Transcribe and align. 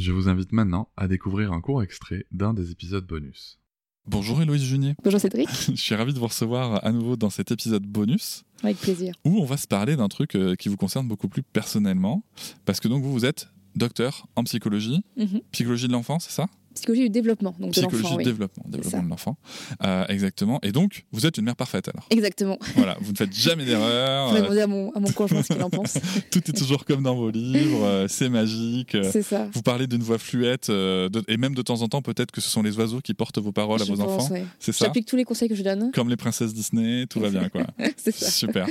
Je 0.00 0.12
vous 0.12 0.30
invite 0.30 0.52
maintenant 0.52 0.88
à 0.96 1.08
découvrir 1.08 1.52
un 1.52 1.60
court 1.60 1.82
extrait 1.82 2.24
d'un 2.32 2.54
des 2.54 2.70
épisodes 2.70 3.06
bonus. 3.06 3.58
Bonjour 4.06 4.40
Héloïse 4.40 4.62
Junier. 4.64 4.94
Bonjour 5.04 5.20
Cédric. 5.20 5.46
Je 5.68 5.74
suis 5.76 5.94
ravi 5.94 6.14
de 6.14 6.18
vous 6.18 6.26
recevoir 6.26 6.82
à 6.86 6.90
nouveau 6.90 7.16
dans 7.16 7.28
cet 7.28 7.50
épisode 7.52 7.82
bonus. 7.84 8.44
Avec 8.62 8.78
plaisir. 8.78 9.14
Où 9.26 9.38
on 9.42 9.44
va 9.44 9.58
se 9.58 9.66
parler 9.66 9.96
d'un 9.96 10.08
truc 10.08 10.36
euh, 10.36 10.54
qui 10.54 10.70
vous 10.70 10.78
concerne 10.78 11.06
beaucoup 11.06 11.28
plus 11.28 11.42
personnellement. 11.42 12.24
Parce 12.64 12.80
que 12.80 12.88
donc 12.88 13.02
vous, 13.02 13.12
vous 13.12 13.26
êtes 13.26 13.48
docteur 13.76 14.26
en 14.36 14.44
psychologie, 14.44 15.04
Mhm. 15.18 15.42
psychologie 15.52 15.86
de 15.86 15.92
l'enfant, 15.92 16.18
c'est 16.18 16.32
ça? 16.32 16.46
Psychologie 16.74 17.02
du 17.02 17.10
développement, 17.10 17.54
donc 17.58 17.70
de 17.74 17.80
Psychologie 17.80 18.12
de 18.12 18.16
oui. 18.18 18.24
développement, 18.24 18.64
développement 18.68 19.02
de 19.02 19.08
l'enfant. 19.08 19.36
Euh, 19.84 20.04
exactement. 20.08 20.60
Et 20.62 20.70
donc, 20.70 21.04
vous 21.10 21.26
êtes 21.26 21.36
une 21.36 21.44
mère 21.44 21.56
parfaite 21.56 21.88
alors. 21.88 22.06
Exactement. 22.10 22.58
voilà, 22.76 22.96
vous 23.00 23.10
ne 23.10 23.16
faites 23.16 23.32
jamais 23.34 23.64
d'erreur. 23.64 24.28
Je 24.28 24.34
vais 24.34 24.38
euh, 24.40 24.42
demander 24.44 24.60
à 24.60 24.66
mon, 24.68 24.92
à 24.92 25.00
mon 25.00 25.10
conjoint 25.10 25.42
ce 25.42 25.52
qu'il 25.52 25.62
en 25.62 25.68
pense. 25.70 25.94
tout 26.30 26.38
est 26.48 26.52
toujours 26.56 26.84
comme 26.84 27.02
dans 27.02 27.16
vos 27.16 27.30
livres, 27.30 27.84
euh, 27.84 28.06
c'est 28.08 28.28
magique. 28.28 28.96
C'est 29.10 29.22
ça. 29.22 29.48
Vous 29.52 29.62
parlez 29.62 29.88
d'une 29.88 30.02
voix 30.02 30.18
fluette, 30.18 30.70
euh, 30.70 31.08
de- 31.08 31.24
et 31.26 31.36
même 31.36 31.54
de 31.56 31.62
temps 31.62 31.82
en 31.82 31.88
temps, 31.88 32.02
peut-être 32.02 32.30
que 32.30 32.40
ce 32.40 32.48
sont 32.48 32.62
les 32.62 32.76
oiseaux 32.78 33.00
qui 33.00 33.14
portent 33.14 33.38
vos 33.38 33.52
paroles 33.52 33.82
à 33.82 33.84
vos 33.84 33.96
pense, 33.96 34.24
enfants. 34.24 34.32
ouais. 34.34 34.44
C'est 34.60 34.72
ça 34.72 34.84
J'applique 34.84 35.06
tous 35.06 35.16
les 35.16 35.24
conseils 35.24 35.48
que 35.48 35.56
je 35.56 35.62
donne. 35.62 35.90
Comme 35.92 36.08
les 36.08 36.16
princesses 36.16 36.54
Disney, 36.54 37.06
tout 37.08 37.18
va 37.18 37.30
bien 37.30 37.48
quoi. 37.48 37.66
C'est 37.96 38.14
ça. 38.14 38.30
Super. 38.30 38.66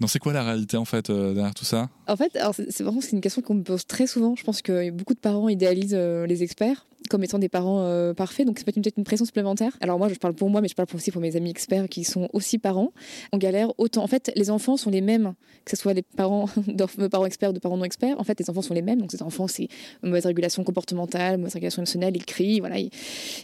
Donc 0.00 0.10
c'est 0.10 0.18
quoi 0.18 0.32
la 0.32 0.42
réalité 0.42 0.76
en 0.76 0.84
fait 0.84 1.10
derrière 1.10 1.54
tout 1.54 1.64
ça? 1.64 1.88
En 2.08 2.16
fait, 2.16 2.34
alors 2.36 2.54
c'est 2.54 2.82
vraiment 2.82 3.00
c'est 3.00 3.12
une 3.12 3.20
question 3.20 3.42
qu'on 3.42 3.54
me 3.54 3.62
pose 3.62 3.86
très 3.86 4.06
souvent. 4.06 4.34
Je 4.36 4.42
pense 4.44 4.60
que 4.62 4.90
beaucoup 4.90 5.14
de 5.14 5.18
parents 5.20 5.48
idéalisent 5.48 5.94
les 5.94 6.42
experts 6.42 6.86
comme 7.08 7.24
étant 7.24 7.38
des 7.38 7.48
parents 7.48 7.82
euh, 7.82 8.14
parfaits, 8.14 8.46
donc 8.46 8.58
c'est 8.58 8.64
peut-être 8.64 8.96
une, 8.96 9.04
pression 9.04 9.24
supplémentaire. 9.24 9.76
Alors 9.80 9.98
moi, 9.98 10.08
je 10.08 10.14
parle 10.14 10.34
pour 10.34 10.50
moi, 10.50 10.60
mais 10.60 10.68
je 10.68 10.74
parle 10.74 10.88
aussi 10.94 11.10
pour 11.10 11.20
mes 11.20 11.36
amis 11.36 11.50
experts 11.50 11.88
qui 11.88 12.04
sont 12.04 12.28
aussi 12.32 12.58
parents. 12.58 12.92
On 13.32 13.38
galère 13.38 13.72
autant. 13.78 14.02
En 14.02 14.06
fait, 14.06 14.30
les 14.36 14.50
enfants 14.50 14.76
sont 14.76 14.90
les 14.90 15.00
mêmes, 15.00 15.34
que 15.64 15.70
ce 15.70 15.76
soit 15.76 15.94
les 15.94 16.02
parents 16.02 16.48
parents 17.10 17.26
experts 17.26 17.50
ou 17.50 17.52
de 17.52 17.58
parents 17.58 17.76
non 17.76 17.84
experts. 17.84 18.18
En 18.18 18.24
fait, 18.24 18.38
les 18.38 18.50
enfants 18.50 18.62
sont 18.62 18.74
les 18.74 18.82
mêmes. 18.82 19.00
Donc 19.00 19.10
ces 19.12 19.22
enfants, 19.22 19.48
c'est 19.48 19.68
mauvaise 20.02 20.26
régulation 20.26 20.64
comportementale, 20.64 21.38
mauvaise 21.38 21.54
régulation 21.54 21.82
émotionnelle, 21.82 22.16
ils 22.16 22.24
crient, 22.24 22.60
voilà, 22.60 22.78
ils, 22.78 22.90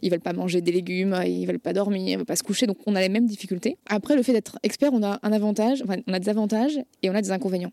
ils 0.03 0.11
veulent 0.11 0.21
pas 0.21 0.33
manger 0.33 0.61
des 0.61 0.73
légumes, 0.73 1.17
ils 1.27 1.47
veulent 1.47 1.59
pas 1.59 1.73
dormir, 1.73 2.09
ils 2.09 2.17
veulent 2.17 2.27
pas 2.27 2.37
se 2.37 2.43
coucher. 2.43 2.67
Donc 2.67 2.79
on 2.87 2.95
a 2.95 3.01
les 3.01 3.09
mêmes 3.09 3.27
difficultés. 3.27 3.79
Après, 3.89 4.17
le 4.17 4.23
fait 4.23 4.33
d'être 4.33 4.59
expert, 4.63 4.93
on 4.93 5.03
a 5.03 5.19
un 5.23 5.33
avantage, 5.33 5.83
enfin, 5.83 5.97
on 6.07 6.13
a 6.13 6.19
des 6.19 6.29
avantages 6.29 6.79
et 7.03 7.11
on 7.11 7.15
a 7.15 7.23
des 7.23 7.33
inconvénients. 7.33 7.73